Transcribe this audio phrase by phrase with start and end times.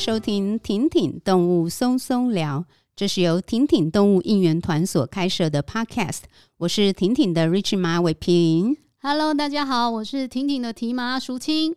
[0.00, 2.64] 收听婷婷动物松松聊，
[2.96, 6.20] 这是由婷婷动物应援团所开设的 Podcast。
[6.56, 8.78] 我是婷婷的 Rich 马伟平。
[9.02, 11.76] Hello，大家好，我是婷婷的提马淑清。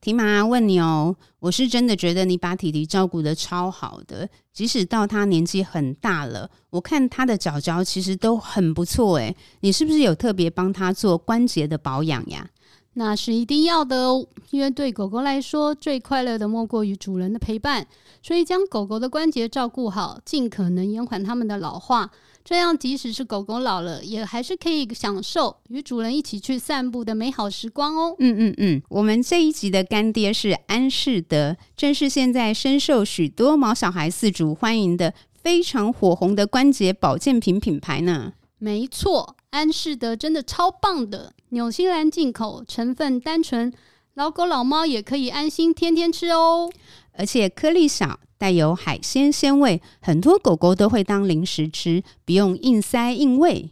[0.00, 9.34] 提马问你哦，我是真的觉得你把弟弟照顾得超好的，即使到他年纪很大了，我看他的脚脚其实都很不错诶。
[9.62, 12.48] 你是不是有特别帮他做关节的保养呀？
[12.98, 17.86] 那是一定要的哦，因为对狗狗来说，最快乐的莫过于主人的陪伴，
[18.20, 22.10] 所以将狗狗的关节照顾好，尽可能延缓它们的老化。
[22.44, 28.16] 这样，即使是狗狗老了，也还是可以享受与主人一起去散步的美好时光哦。
[28.18, 38.32] 嗯嗯嗯，我们这一集的干爹是安仕德，正是现在深受许多毛小孩饲主欢迎的非常火红的关节保健品品牌呢。
[38.58, 43.72] 没错，安仕德真的超棒的，纽西兰进口，成分单纯，
[44.14, 46.70] 老狗老猫也可以安心天天吃哦。
[47.12, 53.70] 而且颗粒小，带有海鲜鲜味，很多狗狗都会当零食吃，不用硬塞硬喂。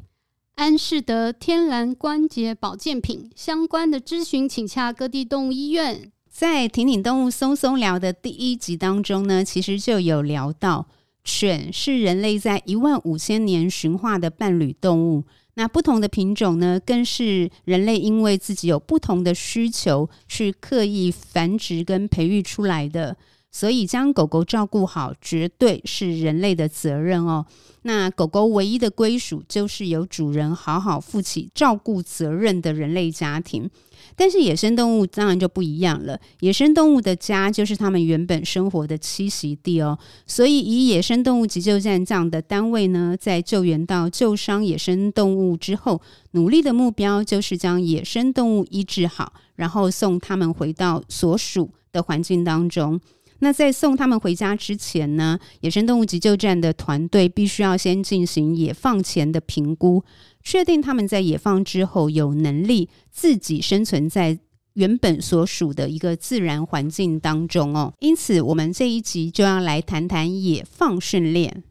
[0.54, 6.10] 安仕德天然关节保健品，相关的咨询请洽各地动物医院。
[6.30, 10.86] 在婷婷动物松松聊的第一集当中呢，其实就有聊到。
[11.22, 15.24] 犬是人类在一万五千年驯化的伴侣动物，
[15.56, 23.16] 那不同的品种呢，更是人类因为自己有不同的需求，去刻意繁殖跟培育出来的。
[23.50, 27.46] 所以将狗狗照顾好，绝对是人类的责任哦。
[27.82, 33.70] 那狗狗唯一的归属，就是由主人好好负起照顾责任的人类家庭。
[34.16, 39.98] 但是野生动物当然就不一样了，野生动物的家就是他们原本生活的栖息地哦。
[40.26, 46.00] 所以以野生动物急救站这样的单位呢，在救援到旧伤野生动物之后，
[46.32, 52.98] 努力的目标就是将野生动物医治好，然后送他们回到所属的环境当中。
[53.40, 60.02] 那在送他们回家之前呢，野生动物急救站的团队必须要先进行野放前的评估。
[60.46, 64.38] 确定他们在野放之后有能力自己生存在
[64.74, 71.64] 原本所属的一个自然环境当中哦，因此我们这一集就要来谈谈野放训练。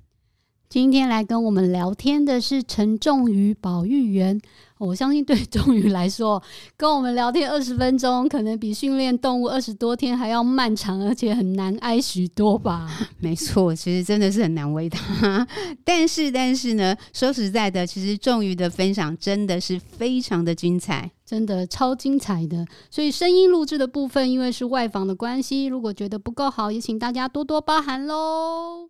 [0.68, 4.40] 今天来跟我们聊天的是陈仲瑜保育员。
[4.78, 6.42] 我相信对 仲瑜来说，
[6.76, 12.90] 跟我们聊天二十分钟，可能比训练动物二十多天还要漫长，而且很难挨许多吧？
[13.20, 15.48] 没错，其实真的是很难为他。
[15.86, 22.66] 但是，但是呢，说实在的，其实仲瑜的分享真的是非常的精彩，真的超精彩的。
[22.92, 28.90] 所以声音录制的部分，因为是外访的关系，如果觉得不够好，也请大家多多包涵喽。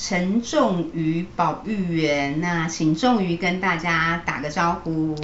[0.00, 2.40] 陈仲瑜保育员。
[2.40, 5.16] 那请仲瑜跟大家打个招呼。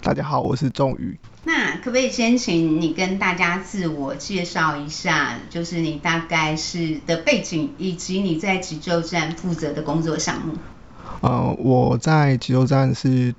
[0.00, 1.18] 大家好，我是仲瑜。
[1.44, 10.54] 那可不可以先请你跟大家自我介绍一下，就是你大概是的背景，以及你在急救站负责的工作项目？
[11.20, 13.34] 呃，我在急救站是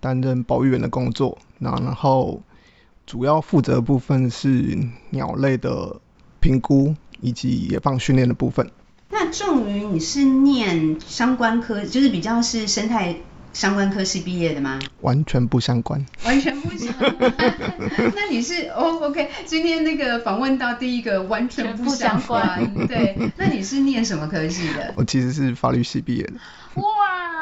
[0.00, 2.40] 担任保育员的工作，那然后
[3.04, 4.78] 主要负责的部分是
[5.10, 6.00] 鸟类的
[6.40, 6.96] 评估。
[7.22, 8.70] 以及野放训练的部分。
[9.10, 13.16] 那仲瑜，你是念相关科，就是比较是生态
[13.52, 14.78] 相关科系毕业的吗？
[15.00, 16.06] 完全不相关。
[16.24, 17.32] 完全不相关。
[18.14, 22.86] 那你是哦，OK，今天那个访问到第一个完全不相关。
[22.86, 24.94] 对，那你是念什么科系的？
[24.96, 26.34] 我其实是法律系毕业的。
[26.76, 26.84] 哇，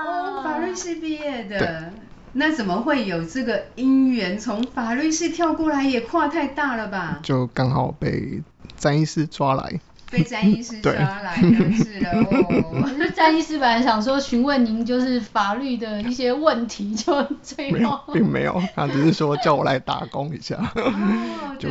[0.06, 1.92] 哦，法律系毕业的，
[2.32, 5.84] 那怎么会有这个姻缘从法律系跳过来？
[5.84, 7.20] 也跨太大了吧？
[7.22, 8.42] 就刚好被。
[8.76, 12.88] 詹医师抓来，被詹医师抓来就是了哦。
[12.96, 21.68] 是 詹医师本来想说询问您就是法律的一些问题，就最后并没有，他只是说叫我来打工一下，哦、 就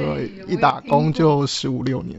[0.47, 2.17] 一打工就十五六年。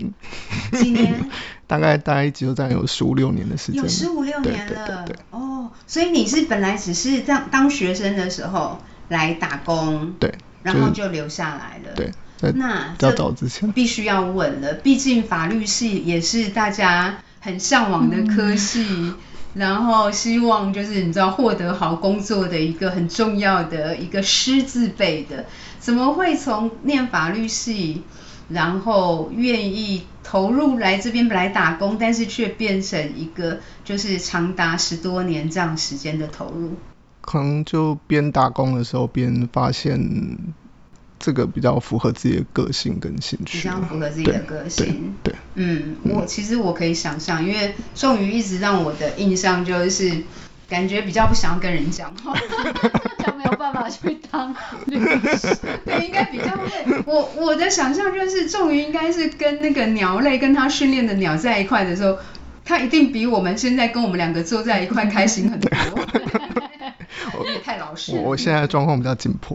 [0.72, 1.30] 几年？
[1.66, 3.82] 大概大概急救站有十五六年的时间。
[3.82, 4.68] 有十五六年了。
[4.68, 5.16] 对对对对。
[5.30, 8.78] 哦，所以你是本来只是当当学生的时候
[9.08, 10.32] 来打工，对，
[10.62, 11.94] 然后就留下来了。
[11.94, 12.10] 对。
[12.54, 19.14] 那较早之前必须要问了，毕竟法律系也是大家很向往的科系，嗯、
[19.54, 25.46] 然后希望就是你知道获得好工作的一个很重要的一个师字辈的，
[25.78, 28.02] 怎么会从念法律系，
[28.48, 36.72] 然后愿意投入来这边来打工，但是却变成一个就是长达十多年这样时间的投入？
[37.20, 40.38] 可能就边打工的时候边发现
[41.18, 45.14] 这个比较符合自己的个性跟兴趣，比较符合自己的个性。
[45.22, 50.22] 对，对对嗯，我其实我可以想象，因为仲瑜一直让我的印象就是
[50.68, 52.34] 感觉比较不想要跟人讲话。
[53.36, 54.52] 没有办法去当
[54.86, 54.98] 律
[55.36, 57.02] 师， 对，应该比较会。
[57.06, 62.18] 我我的想象就是，仲瑜应该是跟那个鸟类跟他训练的鸟在一块的时候，
[62.64, 65.70] 他一定比我们现在跟我们两个坐在一块开心很多。
[67.68, 68.30] 太老实我。
[68.30, 69.54] 我现在状况比较紧迫。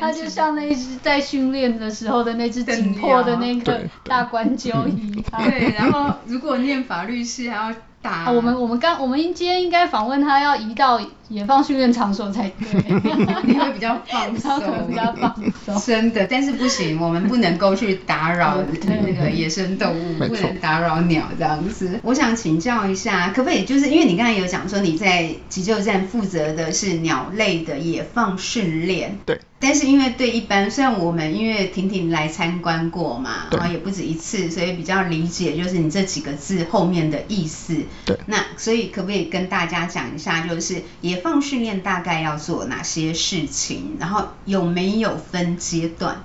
[0.00, 5.42] 他就像那只在训练的时候的那只紧迫的那个大关鸠一样。
[5.44, 7.76] 对，然后如果念法律系还要。
[8.08, 12.82] 啊，我们我们刚我们今天应该访问他，要移到野放训练场所才对，
[13.44, 15.34] 你会比较放 松，比较放
[15.64, 15.78] 松。
[15.80, 18.56] 真的，但是不行，我们不能够去打扰
[18.86, 22.00] 那个野生动物，不能打扰鸟这样子。
[22.02, 29.38] 我想请教一下，可不可以就是因为你刚才有讲说你在急救站负责的是鸟类的野放训练，对。
[29.60, 37.76] 但是因为对一般，虽然我们因为婷婷来参观过嘛，然后也不止一次，所以比较理解就是你这几个字后面的意思。
[38.04, 38.16] 对。
[38.26, 46.22] 那所以可不可以跟大家讲一下，就是野放训练大概要做哪些事情，然后有没有分阶段？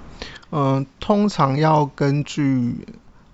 [0.52, 2.86] 嗯、呃，通常要根据，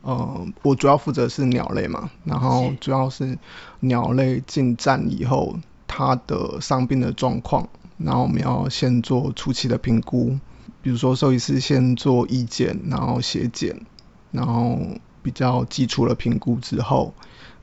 [0.02, 3.38] 呃，我主要负责是鸟类嘛，然后主要是
[3.82, 7.68] 鸟类进站以后，它的伤病的状况。
[8.00, 10.40] 然后我们要先做初期的评估，
[10.82, 13.86] 比如说兽医师先做意检，然后血检，
[14.32, 14.80] 然后
[15.22, 17.14] 比较基础的评估之后，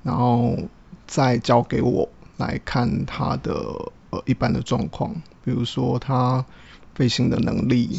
[0.03, 0.57] 然后
[1.07, 3.53] 再交给我来看他的
[4.11, 6.45] 呃一般的状况，比如说他
[6.95, 7.99] 飞行的能力，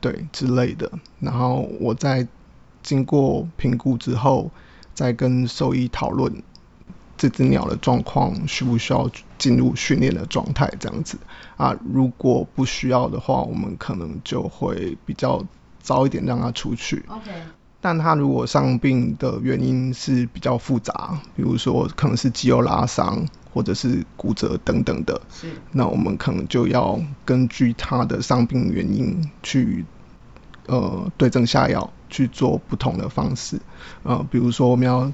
[0.00, 0.90] 对之类的。
[1.20, 2.26] 然后我再
[2.82, 4.50] 经过评估之后，
[4.92, 6.42] 再跟兽医讨论。
[7.16, 10.70] 这只鸟的状况需不需要进入训练的状态？
[10.78, 11.18] 这样子
[11.56, 15.42] 啊，如果不需要的话，我们可能就会比较
[15.80, 17.02] 早一点让它出去。
[17.08, 17.30] OK。
[17.80, 25.48] 但它如果伤病的原因是比较复杂，比如说可能是肌肉拉伤或者是骨折等等的，是。
[25.72, 29.84] 那我们可能就要根据它的伤病原因去
[30.66, 33.60] 呃对症下药，去做不同的方式。
[34.02, 35.12] 呃，比如说我们要。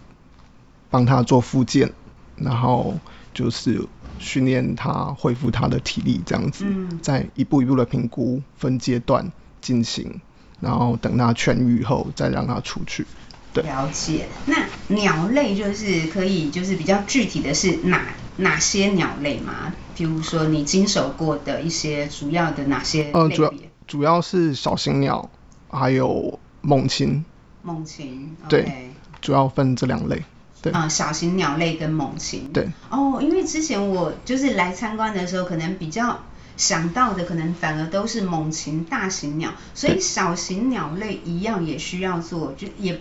[0.92, 1.90] 帮他做复健，
[2.36, 2.94] 然后
[3.32, 3.82] 就是
[4.18, 10.20] 训练他恢复他的体力，这样子，嗯、再一步一步的评估，分阶段进行，
[10.60, 13.06] 然后等他痊愈以后再让他出去。
[13.54, 14.26] 对，了解。
[14.46, 19.74] 那鸟类就是可以，就是比较具体的是哪哪些鸟类吗？
[19.96, 23.20] 比如说你经手过的一些主要的哪些类别？
[23.20, 23.52] 呃，主要
[23.86, 25.30] 主要是小型鸟，
[25.68, 27.24] 还有猛禽。
[27.62, 28.36] 猛禽。
[28.48, 28.88] 对，okay、
[29.20, 30.22] 主要分这两类。
[30.62, 32.50] 对啊，小型鸟类跟猛禽。
[32.52, 32.70] 对。
[32.88, 36.20] 哦，因为之前我就是来参观的时候，可能比较
[36.56, 43.00] 想到的，可能反而都是猛禽、大型鸟，所以小型鸟类一样也需要做，就也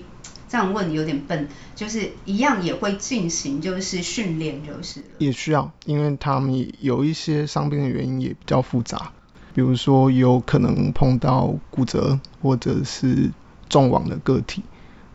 [0.49, 5.03] 这样问有点笨，就是一样也会进行，就是训练就是。
[5.19, 9.11] 也需要，因为他们有一些伤病的原因也比较复杂，
[9.53, 13.29] 比如说有可能碰到骨折或者是
[13.69, 14.63] 重网的个体。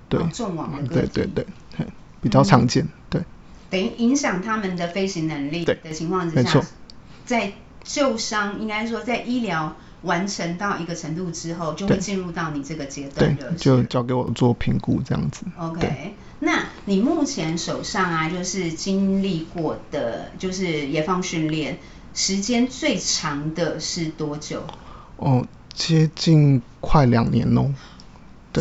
[0.09, 0.21] 对。
[0.21, 1.11] 哦、重网的个体。
[1.13, 1.47] 对对对。
[2.27, 3.23] 比较常见，对。
[3.71, 6.61] 等于影响他们的飞行能力的情况之下，
[7.25, 7.53] 在
[7.85, 15.45] 旧伤，应该说在医疗完成到一个程度之后，就会进入到你这个阶段，对，就交给我做评估这样子。
[15.57, 21.79] OK，那你目前手上啊，就是经历过的，就是野放训练
[22.13, 24.65] 时间最长的是多久？
[25.17, 27.73] 哦，接近快两年喽。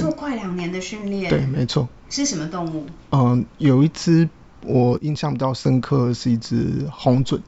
[0.02, 1.88] 做快两年的训练，对，没错。
[2.10, 2.86] 是什么动物？
[3.12, 4.30] 嗯、呃，有一只
[4.62, 7.42] 我印象比较深刻的是一只红隼。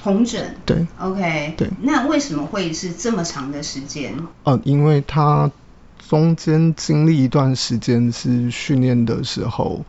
[0.00, 0.54] 红隼。
[0.64, 0.86] 对。
[0.98, 1.54] OK。
[1.56, 1.68] 对。
[1.82, 4.14] 那为什么会是这么长的时间？
[4.44, 5.50] 呃，因为它
[6.08, 9.84] 中间经历一段时间是训练的时候，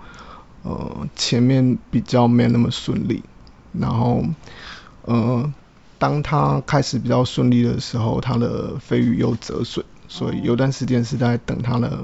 [0.63, 3.23] 呃，前面比较没那么顺利，
[3.71, 4.23] 然后
[5.03, 5.53] 呃，
[5.97, 9.85] 当它开始比较顺利的时候，它的飞羽又折损。
[10.09, 11.97] 所以有段时间是在等它的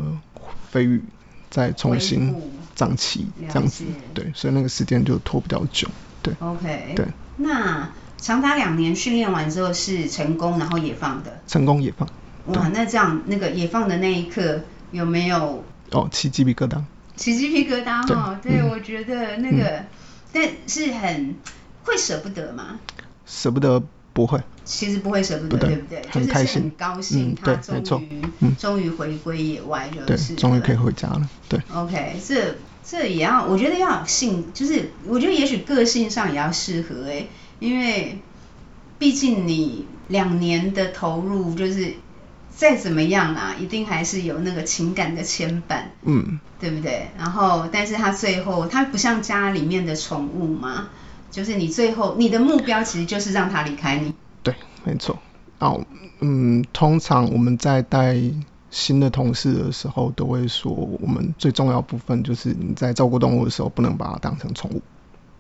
[0.70, 1.04] 飞羽
[1.50, 2.34] 再重新
[2.76, 3.84] 长齐这样子，
[4.14, 5.90] 对，所以那个时间就拖比较久，
[6.22, 6.34] 对。
[6.40, 6.94] OK。
[6.96, 7.06] 对。
[7.38, 11.42] 那长达两年训练完之后是成功然后野放的？
[11.48, 12.08] 成功野放。
[12.46, 15.64] 哇，那这样那个野放的那一刻有没有？
[15.92, 16.82] 哦，起鸡皮疙瘩。
[17.16, 19.84] 起鸡皮疙瘩哈，对，我觉得那个，
[20.32, 21.36] 但是很
[21.84, 22.80] 会舍不得吗？
[23.26, 23.82] 舍不得
[24.14, 24.42] 不会。
[24.66, 26.02] 其实不会舍不得，对不对？
[26.10, 28.22] 很开心，就是很高兴，他终于
[28.58, 31.62] 终于回归野外，就是对，终于可以回家了，对。
[31.72, 37.28] OK，这这也要，我觉得要有性，就是我觉得也许个性上也要适合哎，
[37.60, 38.20] 因为
[38.98, 41.94] 毕竟你两年的投入，就是
[42.50, 47.10] 再怎么样啊，一定还是有那个情感的牵绊，嗯，对不对？
[47.18, 50.88] 然后，但是他最后，他不像家里面的宠物嘛，
[51.30, 54.14] 就是你最后你的目标其实就是让他离开你。
[54.86, 55.18] 对，没错。
[55.60, 55.84] 哦，
[56.20, 58.16] 嗯，通常我们在带
[58.72, 64.82] 新的同事的时候，都会说，我们最重要部分就是你在照顾动物的时候，不能把它当成宠物。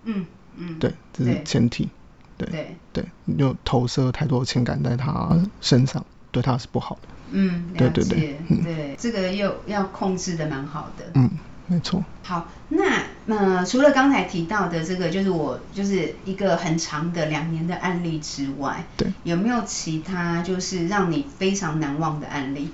[0.06, 0.26] 嗯
[0.58, 0.80] 嗯。
[0.80, 1.90] 对，这是前提。
[2.38, 7.08] 对对对，你就投射太多情感在它身上，对它是不好的。
[7.32, 7.70] 嗯。
[7.78, 11.06] 对对对，嗯、对，这个又要控制的蛮好的。
[11.14, 11.30] 嗯。
[11.68, 12.04] 没错。
[12.24, 22.70] 好，那呃，除了刚才提到的这个，就是我就是一个很长的两年的案例之外，对，有没有其他就是让你非常难忘的案例？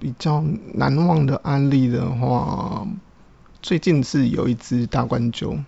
[0.00, 0.42] 比较
[0.74, 2.86] 难忘的案例的话，
[3.60, 5.62] 最近是有一只大冠鷲，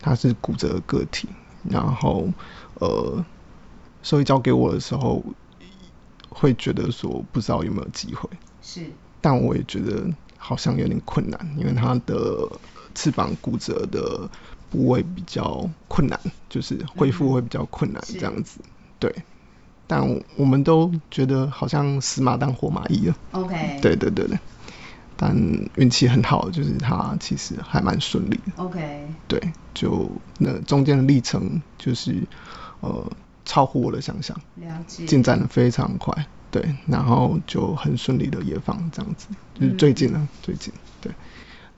[0.00, 1.28] 它是骨折个体，
[1.68, 2.28] 然后
[2.74, 3.24] 呃，
[4.02, 5.24] 所以交给我的时候，
[6.28, 8.28] 会觉得说不知道有没有机会，
[8.60, 8.86] 是，
[9.22, 10.06] 但我也觉得。
[10.44, 12.50] 好像有点困难，因为它的
[12.96, 14.28] 翅膀骨折的
[14.68, 16.18] 部位比较困难，
[16.48, 18.58] 就是恢复会比较困难这样子。
[18.64, 19.14] 嗯、对，
[19.86, 23.14] 但我们都觉得好像死马当活马医了。
[23.30, 23.78] OK。
[23.80, 24.38] 对对对对，
[25.16, 25.36] 但
[25.76, 28.52] 运气很好，就是它其实还蛮顺利的。
[28.56, 29.06] OK。
[29.28, 29.40] 对，
[29.72, 32.26] 就那中间的历程就是
[32.80, 33.10] 呃
[33.44, 36.26] 超乎我的想象，了解，进展的非常快。
[36.52, 41.10] 对，然后就很顺利的也放这样子，就是最近呢，嗯、最近，对，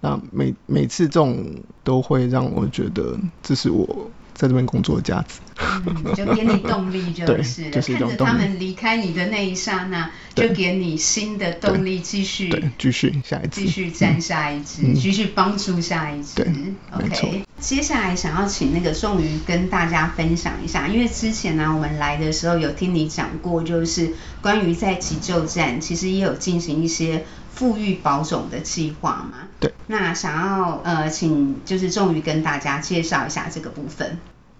[0.01, 1.47] 那每每次这种
[1.85, 5.39] 都会让我觉得这是我在这边工作的价值，
[5.87, 16.53] 嗯，就给你动力就是，就是看着他们离开你的那一刹那，就给你新的动力继续，对，继续下一继续站下一只，继、嗯、续帮助下一只，对
[16.93, 17.45] ，OK。
[17.61, 24.13] 接下来想要请那个宋瑜跟大家分享一下，因为之前呢、啊、我们来的时候有听你讲过，就是
[24.43, 27.25] 关于在急救站其实也有进行一些
[27.55, 29.49] 复育保种的计划嘛。
[29.61, 29.73] 对。
[29.87, 34.19] 那想要呃请就是仲瑜跟大家介绍一下这个部分。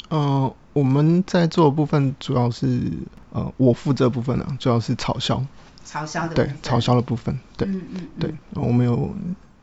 [0.09, 2.93] 呃，我们在做的部分主要是
[3.33, 5.45] 呃我负责部分呢、啊，主要是草销。
[5.85, 6.35] 草销的。
[6.35, 7.39] 对，草销的部分。
[7.57, 7.67] 对。
[7.69, 8.09] 嗯嗯，嗯。
[8.21, 9.15] 对，我们有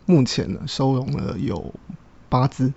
[0.05, 1.73] 目前呢收容了有
[2.29, 2.73] 八只。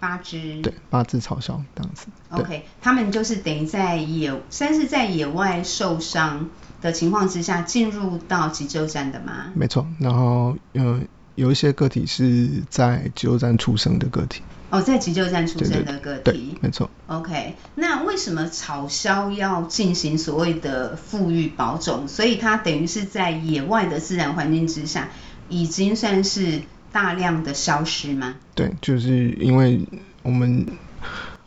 [0.00, 2.08] 八只，对，八只草鸮这样子。
[2.30, 6.48] OK，他们就是等于在野，算是在野外受伤
[6.82, 9.46] 的情况之下进入到急救站的吗？
[9.54, 11.00] 没错，然后呃
[11.36, 14.42] 有一些个体是在急救站出生的个体。
[14.68, 16.22] 哦，在急救站出生的个体。
[16.24, 16.90] 对，对，对，没错。
[17.06, 22.06] OK，那为什么草鸮要进行所谓的富育保种？
[22.08, 25.08] 所以它等于是在野外的自然环境之下，
[25.48, 26.60] 已经算是。
[26.92, 28.34] 大量的消失吗？
[28.54, 29.80] 对，就是因为
[30.22, 30.66] 我们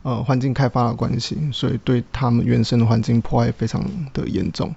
[0.02, 4.74] 呃环境开发的关系，所以对他们原生的环境破坏非常的严重，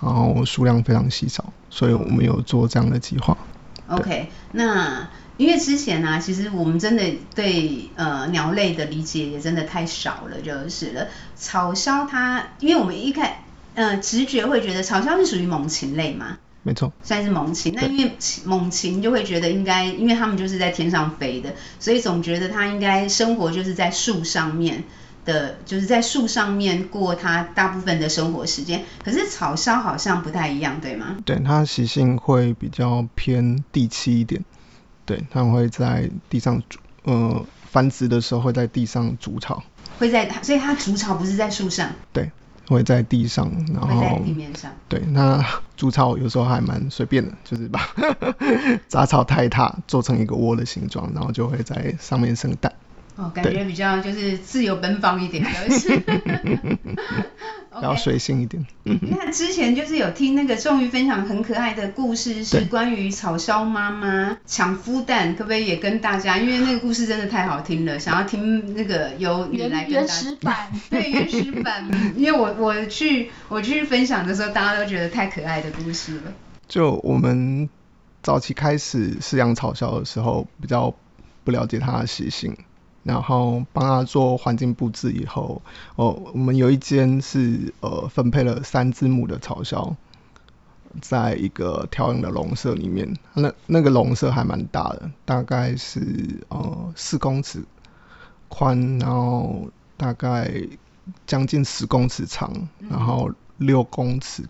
[0.00, 3.36] 然后数量非常稀少，所以我们有做这样的计划。
[3.88, 11.06] OK，那因为之前呢、啊，其实我们真的对呃鸟类的理解也真的太少了，就是了。
[11.36, 13.36] 草鸮它，因为我们一看
[13.74, 16.38] 呃直觉会觉得草鸮是属于猛禽类嘛。
[16.64, 17.72] 没错，算是猛禽。
[17.74, 18.12] 那因为
[18.44, 24.84] 猛禽就会觉得应该，因为他们就是在天上飞的，所以总觉得它应该生活就是在树上面
[25.28, 28.82] 的，就是在树上面过它大部分的生活时间。
[29.04, 31.18] 可是草鸮好像不太一样，对吗？
[31.24, 34.42] 对，它习性会比较偏地栖一点。
[35.04, 39.62] 对，它们会在地上筑，呃，繁殖的时候会在地上筑巢。
[39.98, 41.90] 会在，所以它筑巢不是在树上。
[42.12, 42.30] 对。
[42.70, 44.70] 会在地上，然后在地面上。
[44.90, 45.42] 对，那
[45.74, 47.80] 筑巢有时候还蛮随便的，就是把
[48.88, 52.70] 杂草踏踏做成一个窝的形状，然后就会在上面生蛋。
[53.18, 58.64] 哦，感觉比较就是自由奔放一点 就是比较随性一点。
[58.84, 66.38] 那之前就是有听那个仲瑜分享很可爱的故事，是关于草鸮妈妈抢孵蛋，可不可以也跟大家？
[66.38, 71.88] 因为那个故事真的太好听了，想要听那个由原来原始版， 对原始版。
[72.16, 76.32] 因为我我去我去分享的时候，大家都觉得太可爱的故事了。
[76.68, 77.68] 就我们
[78.22, 80.94] 早期开始饲养草鸮的时候，比较
[81.42, 82.56] 不了解它的习性。
[83.08, 85.62] 然后帮他做环境布置以后，
[85.96, 89.96] 哦，我们有一间是呃分配了三只母的草鸮，
[91.00, 97.64] 在一个调养的笼舍里面，那那个笼舍还蛮大的，大概是呃四公尺
[98.50, 100.52] 宽，然后大概
[101.26, 104.42] 将近十公尺长，然后六公尺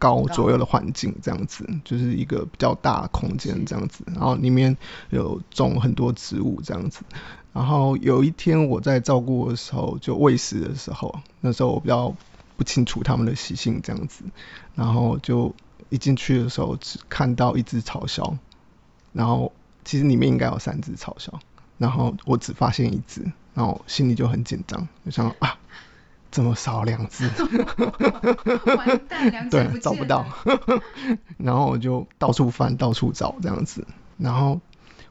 [0.00, 4.76] 高左右的环境，这样子就是一个比较大的空间这样子，然后里面
[5.10, 7.02] 有种很多植物这样子。
[7.52, 12.14] 然后有一天我在照顾的时候，就喂食的时候，那时候我比较
[12.56, 14.24] 不清楚它们的习性这样子，
[14.74, 15.54] 然后就
[15.88, 18.38] 一进去的时候只看到一只草鸮，
[19.12, 19.52] 然后
[19.84, 21.32] 其实里面应该有三只草鸮，
[21.76, 25.58] 然后我只发现一只，然后心里就很紧张，就想啊，
[26.30, 27.28] 这么少两只，
[28.76, 30.26] 完蛋，两只对，找不到，
[31.38, 33.86] 然后我就到处翻，到处找这样子，
[34.18, 34.60] 然后。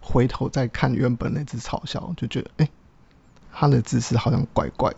[0.01, 2.69] 回头再看原本那只草鸮，就觉得哎，
[3.53, 4.97] 它的姿势好像怪怪的，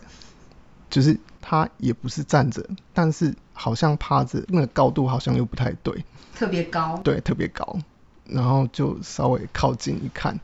[0.88, 7.76] 就是它也不是站着，但是好像趴着，那个高度好像又不太对，特别高，对，特别高，
[8.24, 10.38] 然后就稍微靠近一看，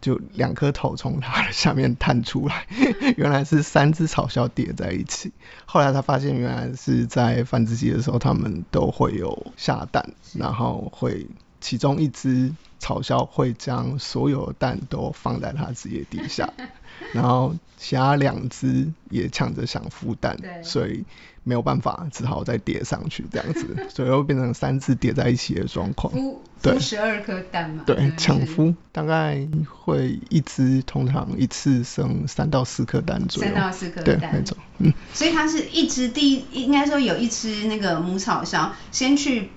[0.00, 2.66] 就两颗头从它的下面探出来，
[3.16, 5.32] 原来是三只草鸮叠在一起。
[5.64, 11.26] 后来他发现，原来是在繁殖期的时候，它们都会有下蛋，然后会。
[11.58, 16.52] 其中一只草鸮会将所有蛋都放在它自己的底下，
[17.12, 21.04] 然后其他两只也抢着想孵蛋，所以
[21.42, 26.12] 没有办法，只好再叠上去这样子， 所以又变成三只叠在一起的状况。
[26.62, 27.82] 对，十二颗蛋嘛。
[27.86, 33.50] 对，抢孵大概会一只通常一次生三到四颗蛋左右。
[33.50, 34.30] 三到四颗蛋。
[34.32, 34.92] 那种，嗯。
[35.12, 39.50] 所以它是一只第一应该说有一只那个母草鸮先去。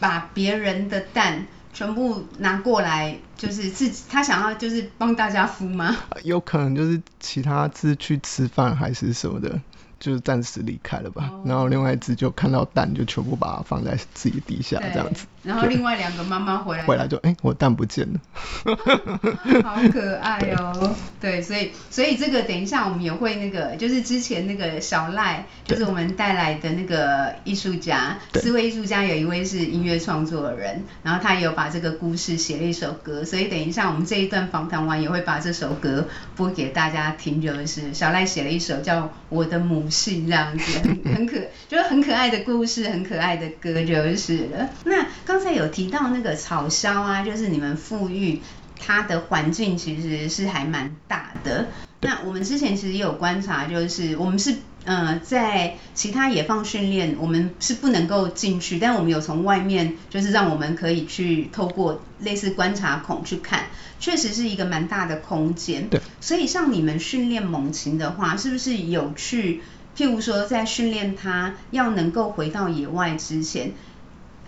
[0.00, 5.96] 把别人的蛋全部拿过来，就是自己他想要就是帮大家孵吗？
[6.24, 9.60] 有可能就是其他只去吃饭还是什么的。
[10.00, 11.48] 就是暂时离开了吧，oh.
[11.48, 15.26] 然后另外一只就看到蛋，就全部把它放在自己底下这样子。
[15.42, 18.20] 然后另外两个妈妈回来，回来就哎、欸，我蛋不见了，
[19.62, 20.94] 好可爱哦。
[21.20, 39.84] 对，所以所以这个等一下我们也会那个，就是之前那个小赖，就是我们带来的那个艺术家，四位艺术家有一位是音乐创作的人，然后他也有把这个故事写了一首歌，所以等一下我们这一段访谈完也会把这首歌播给大家听，就是小赖写了一首叫《我的母》。
[39.92, 41.36] 性这样子，很很可，
[41.68, 44.70] 就是很可爱的故事，很可爱的歌就是了。
[44.84, 48.42] 那刚才有提到那个草鸮啊，就是你们富裕
[48.78, 51.68] 它的环境其实是还蛮大的。
[52.02, 63.68] 那我们之前其实也有观察，就是我们是呃在其他野放训练，我们是不能够进去，但我们有从外面，就是让我们可以去透过类似观察孔去看，
[63.98, 65.88] 确实是一个蛮大的空间。
[65.88, 65.98] 对。
[66.20, 69.62] 所以像你们训练猛禽的话，是不是有去？
[69.94, 73.72] 譬如说，在训练它要能够回到野外之前，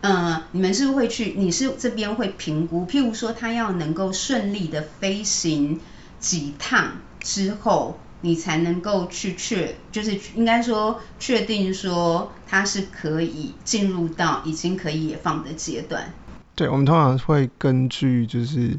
[0.04, 1.32] 呃，你们是不是会去？
[1.34, 2.86] 你是这边会评估？
[2.86, 5.80] 譬如说，它要能够顺利的飞行
[6.20, 16.12] 几趟之后，你才能够去确，就是应该说确定说它是可以进入到已经可以放的阶段。
[16.54, 18.78] 对，我们通常会根据就是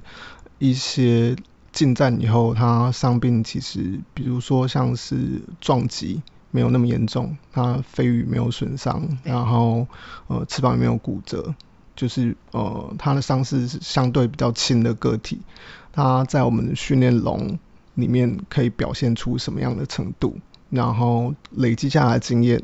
[0.59, 1.35] 一些
[1.71, 6.21] 进站以后它伤病，其实比如说像是撞击。
[6.55, 9.85] 没有那么严重，它飞羽没有损伤，然后
[10.27, 11.53] 呃翅膀也没有骨折，
[11.97, 15.41] 就是呃它的伤势是相对比较轻的个体，
[15.91, 17.59] 它在我们的训练笼
[17.95, 20.37] 里面可以表现出什么样的程度，
[20.69, 22.63] 然后累积下来的经验，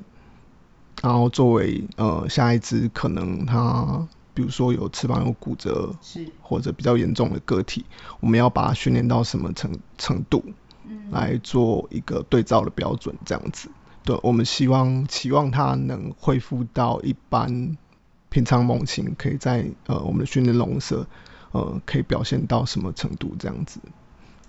[1.02, 6.26] 然后作为呃下一只可能它比如说有翅膀有骨折，是。
[6.42, 7.86] 或者比较严重的个体，
[8.22, 10.44] 我们要把它训练到什么程程度，
[10.86, 13.70] 嗯，来做一个对照的标准，这样子。
[14.04, 17.78] 对，我们希望期望它能恢复到一般
[18.30, 21.06] 平常猛禽可以在呃我们的训练笼舍
[21.52, 23.80] 呃可以表现到什么程度这样子，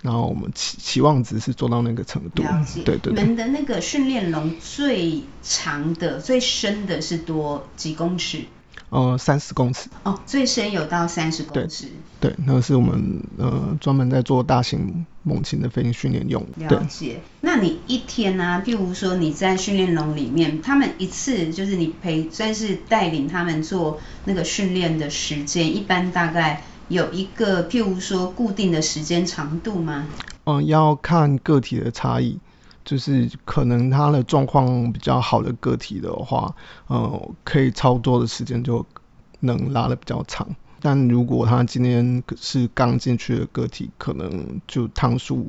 [0.02, 2.42] 然后我们期期望值是做到那个程度。
[2.42, 2.82] 了解。
[2.82, 3.22] 对对对。
[3.22, 8.44] 你们的那个训练笼最长的、最深的是多几公尺？
[8.92, 9.88] 呃，三十公尺。
[10.02, 11.86] 哦，最深有到三十公尺。
[12.20, 16.68] 对，对，那个是我们呃专门在做大型猛禽的飞行训练用的。
[16.68, 17.22] 了解。
[17.40, 18.62] 那你一天呢、啊？
[18.62, 30.06] 譬如说你在训练笼里面，他们一次就是你陪，算是带领他们做那个训练的时间，一般大概有一个譬如说固定的时间长度吗？
[30.44, 32.38] 嗯、呃，要看个体的差异。
[32.84, 36.54] 就是可能他的状况比较好的个体的话，
[36.86, 38.84] 呃，可以操作的时间就
[39.40, 40.48] 能拉的比较长。
[40.80, 45.46] 但如果他今天是刚进去的个体，可能就趟数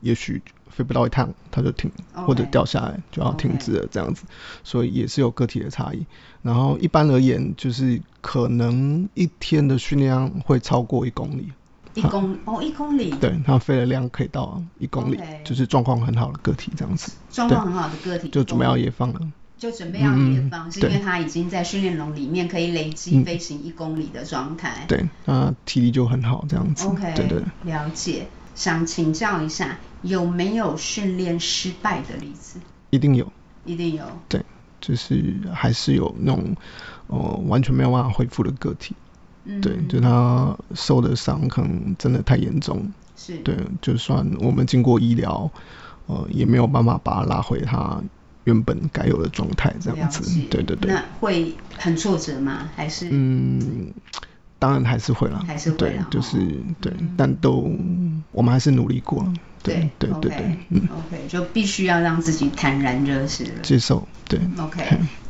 [0.00, 4.24] 也许飞不到一趟，它就停.或者掉下来就要停止了这样子。
[4.64, 6.04] 所以也是有个体的差异。
[6.42, 11.52] 然后一般而言，就是可能一天的训练量会超过一公里。
[11.94, 17.12] 一公哦，一公里，对，它飞的量可以到一公里就是状况很好的个体这样子。
[17.30, 19.20] 状况很好的个体，就准备要野放了。
[19.58, 24.86] 就准备要野放，嗯、是因为它已经在训练笼里面可以累积飞行一公里的状态、嗯。
[24.88, 26.88] 对，那体力就很好这样子。
[26.88, 27.72] OK，对，对对。
[27.72, 28.26] 了解，
[28.56, 32.58] 想请教一下，有没有训练失败的例子？
[32.90, 33.30] 一定有。
[33.64, 34.04] 一定有。
[34.28, 34.44] 对，
[34.80, 36.56] 就是还是有那种
[37.06, 38.96] 呃完全没有办法恢复的个体。
[39.44, 45.50] 嗯，对，就他受的伤可能真的太严重，是对，就算我们经过医疗，
[46.06, 48.02] 呃，也没有办法把他拉回他
[48.44, 50.92] 原本该有的状态，这样子，对对对。
[50.92, 52.70] 那会很挫折吗？
[52.76, 53.08] 还是？
[53.10, 53.92] 嗯。
[54.62, 56.36] 当然还是会啦，还是会对，就是
[56.80, 57.68] 对，嗯、但都
[58.30, 59.24] 我们还是努力过。
[59.24, 60.30] 了，对对对
[60.68, 64.80] 嗯，OK，就必须要让自己坦然热是了，接受，对，OK，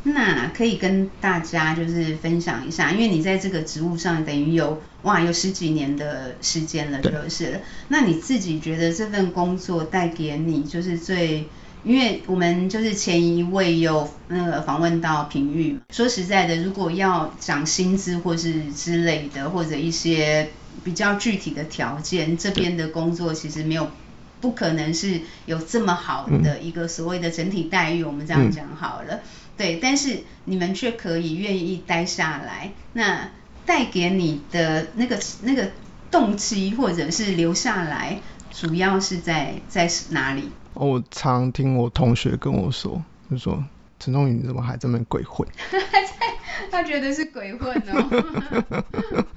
[0.03, 7.53] 那可以跟大家就是分享一下，因为你在这个职务上等于有哇有十几年的时间了，就是。
[7.53, 11.47] 了，那你自己觉得这份工作带给你就是最。
[11.83, 20.49] 因为我们就是前一位有那个访问到平玉，说实在的，如果要涨薪资或是之类的，或者一些
[20.83, 23.91] 比较具体的条件，这边的工作其实没有
[24.39, 29.19] 不可能是有这么好的一个所谓的整体待遇，我们这样讲好了，
[29.57, 33.29] 对，但是你们却可以愿意待下来，那
[33.65, 35.71] 带给你的那个那个
[36.09, 38.21] 动机或者是留下来，
[38.53, 40.49] 主要是在在哪里？
[40.75, 43.63] 我常听我同学跟我说，就说
[43.99, 45.47] 陈宗宇你怎么还这么鬼混？
[46.71, 48.83] 他觉得是鬼混哦。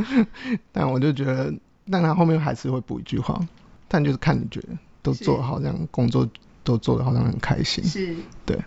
[0.72, 1.52] 但我就觉得，
[1.90, 3.40] 但他后面还是会补一句话，
[3.88, 4.68] 但就是看你觉得
[5.02, 6.28] 都做得好像工作
[6.64, 7.84] 都做得好像很开心。
[7.84, 8.14] 是。
[8.44, 8.58] 对。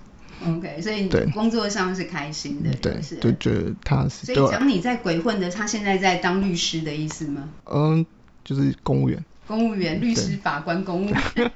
[0.47, 2.71] OK，所以你工作上是开心的。
[2.75, 3.01] 对。
[3.19, 4.25] 就觉得他是。
[4.25, 7.49] 所以讲你在鬼混的，他现在在当律师的意思吗？
[7.65, 8.05] 嗯，
[8.43, 9.23] 就是公务员。
[9.49, 11.51] 公务员、律师、法官、公务员，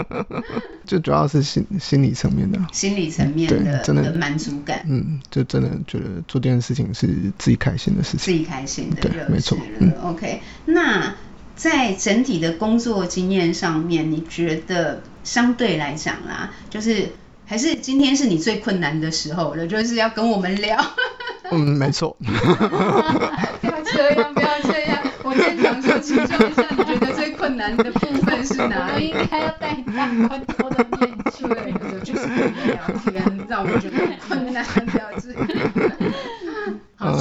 [0.86, 4.82] 就主要是心心理层面的，心理层面的真的满足感。
[4.88, 7.06] 嗯，就真的觉得做这件事情是
[7.38, 9.58] 自己开心的事情，自己开心的，对，没错。
[9.78, 10.40] 嗯，OK。
[10.64, 11.14] 那
[11.54, 17.10] 在整体的工作经验上面，你觉得相对来讲啦，就是
[17.44, 20.82] 还是今天是你最困难的时候了，就是要跟我们聊。
[21.52, 22.16] 嗯，没错。
[22.24, 24.98] 不要这样，不要这样。
[25.22, 27.13] 我先想说，请教一下，你觉得最
[27.54, 29.12] 困难的部分是哪里？
[29.12, 31.44] 我应该要带大宽多的面具，
[32.02, 35.32] 就是跟你聊天，让我觉得很困难的表示。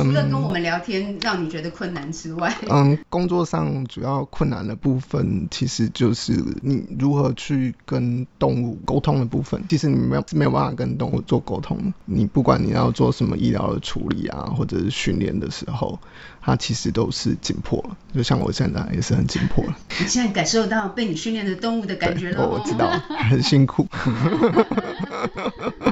[0.03, 9.63] 好，除了跟我们聊天让你觉得困难之外，嗯，工作上主要困难的部分其实就是你如何去跟动物沟通的部分。
[9.69, 15.99] 其实你没有没有办法跟动物做沟通，你不管你要做什么医疗的处理啊，或者是训练的时候，
[16.41, 17.97] 它其实都是紧迫了。
[18.13, 19.77] 就像我现在也是很紧迫了。
[19.99, 22.49] 你现在感受到被你训练的动物的感觉了？
[22.49, 22.89] 我知道，
[23.29, 23.87] 很辛苦。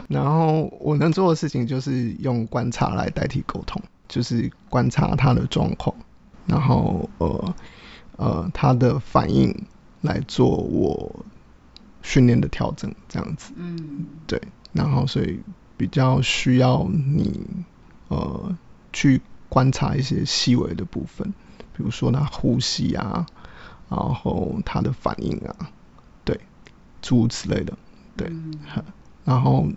[0.08, 5.96] 然后我能做的事情就是用观察来代替沟通，就是观察他的状况，
[6.46, 7.56] 然后呃
[8.18, 9.66] 呃他的反应
[10.02, 11.26] 来做我
[12.02, 13.54] 训练的调整，这样子。
[13.56, 14.42] 嗯，对。
[14.74, 15.40] 然后所以
[15.78, 17.48] 比较需要你
[18.10, 18.54] 呃
[18.92, 21.34] 去观察一些细微的部分，
[21.74, 23.26] 比如说他呼吸啊，
[23.88, 25.72] 然后他的反应啊，
[26.26, 26.38] 对，
[27.02, 27.78] 诸如此类的，
[28.18, 28.60] 对，嗯、
[29.24, 29.68] 然后。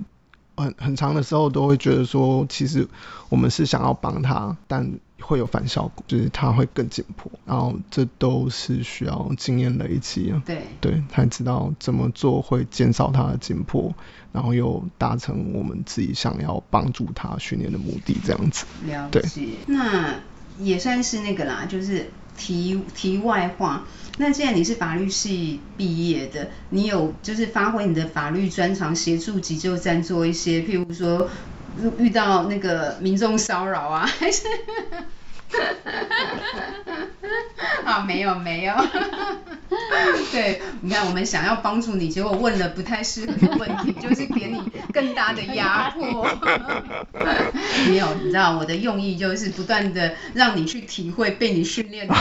[0.56, 2.88] 很很长的时候都会觉得说，其实
[3.28, 7.30] 我们是想要帮他，但会有反效果，就是他会更紧迫。
[7.44, 13.94] 然后这都是需要经验累积啊，对对，才知道怎么做会减少他的紧迫，
[14.32, 18.66] 然后又达成我们自己想要帮助他训练的目的，这样子。
[18.86, 19.48] 了解。
[19.66, 20.14] 那
[20.58, 22.10] 也算是那个啦，就是。
[22.36, 23.86] 题题外话，
[24.18, 31.28] 那既然你是法律系毕业的，你有就是发挥你的法律专长，协助急救站做一些，譬如说
[31.98, 34.44] 遇到那个民众骚扰啊，还是？
[37.84, 38.74] 啊，没有没有，
[40.32, 44.62] 对，你看我们想要帮助你，结果问了不太适合的问题，就是给你
[44.92, 46.26] 更大的压迫。
[47.88, 52.14] 没有，你知道我的用意就是不断的让你去体会被你训练的，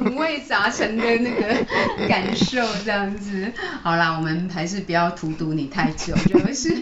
[0.00, 1.54] 五味杂陈的那个
[2.08, 3.52] 感受，这样子。
[3.82, 6.74] 好啦，我们还是不要荼毒你太久，就是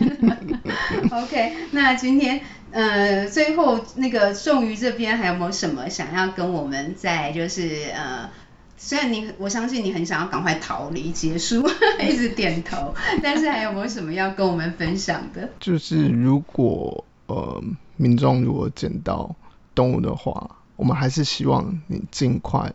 [1.11, 1.53] OK。
[1.71, 2.41] 那今天。
[2.73, 8.31] 呃，最后那个仲瑜这边还有没有什么想要跟我们在就是呃，
[8.77, 11.69] 虽然你我相信你很想要赶快逃离结束，
[12.01, 15.49] 一直点头，但是还有没有什么要跟我们分享的？
[15.61, 17.63] 就是如果呃
[17.97, 19.35] 民众如果捡到
[19.75, 22.73] 动物的话，我们还是希望你尽快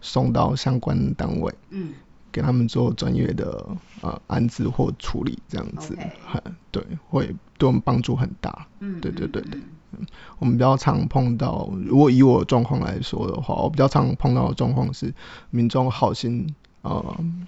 [0.00, 1.94] 送到相关的单位，嗯，
[2.30, 3.66] 给他们做专业的
[4.02, 6.52] 呃安置或处理，这样子，很 Okay.
[6.70, 8.66] 对，会对我们帮助很大。
[8.80, 9.60] 嗯，对对对对，
[9.92, 10.06] 嗯，
[10.38, 15.12] 我们比较常碰到，如果以我的状况来说的话，我比较常碰到的状况是
[15.50, 17.04] 民众好心呃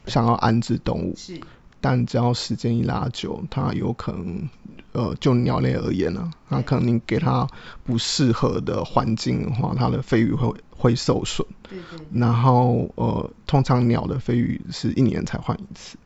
[0.06, 1.40] 想要安置动物，是，
[1.80, 4.48] 但只要时间一拉久，它有可能。
[4.92, 7.46] 呃，就鸟类而言呢，那可能你给它
[7.84, 11.46] 不适合的环境的话，它的飞羽会会受损。
[11.62, 12.04] 对对。
[12.12, 15.96] 然后呃，通常鸟的飞羽是一年才换一次。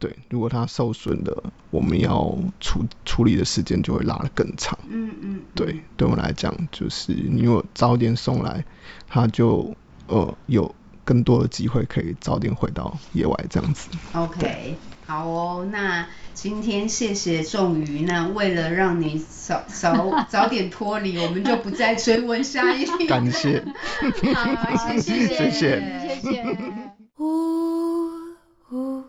[0.00, 4.76] 对，如果它受损的，我们要处处理的时间就会拉得更长。
[4.88, 5.42] 嗯嗯。
[5.54, 8.64] 对，对我们来讲，就是你如果早点送来，
[9.06, 9.76] 它就
[10.08, 13.90] 呃有更多的机会可以早点回到野外这样子。
[14.14, 14.74] OK。
[15.06, 18.02] 好哦，那今天谢谢仲瑜。
[18.02, 23.06] 那为了让你早早早点脱离，我们就不再追问下一题。
[23.08, 23.62] 感谢。
[24.34, 26.42] 好，谢谢，谢谢，谢谢。
[28.68, 28.99] 听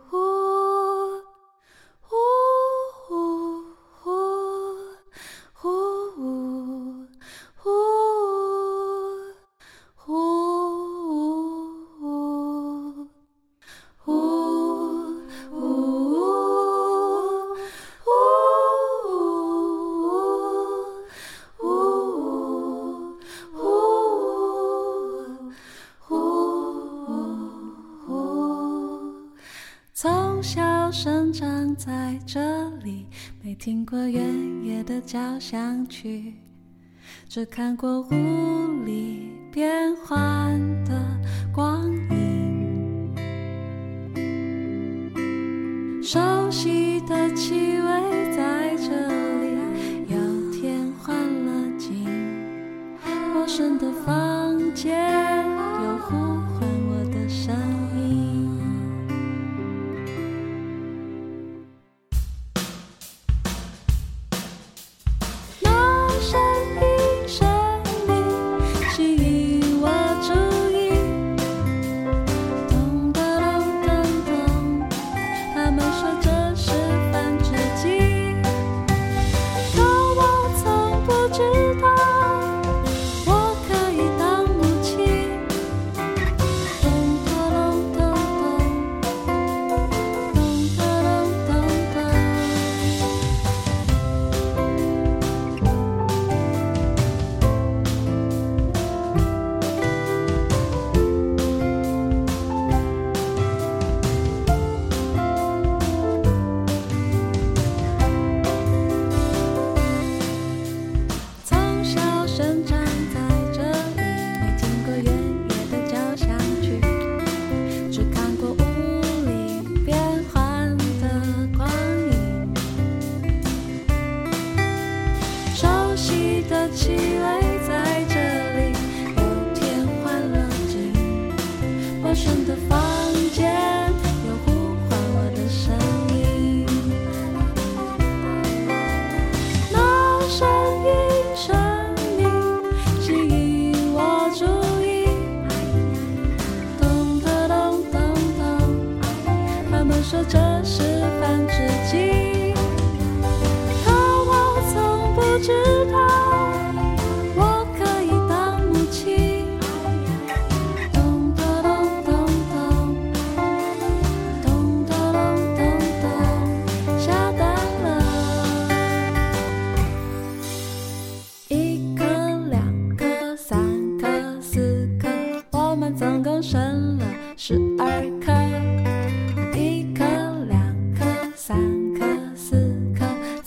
[35.01, 36.35] 交响曲，
[37.27, 40.70] 只看过雾里变幻。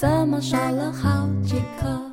[0.05, 2.04] 怎么少了好几颗？